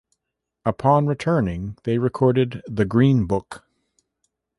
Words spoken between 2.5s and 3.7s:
"The Green Book".